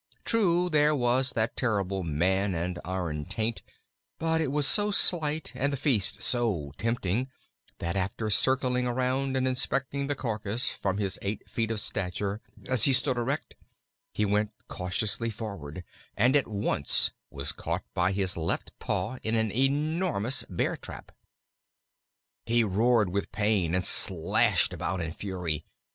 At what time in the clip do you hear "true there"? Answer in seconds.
0.25-0.95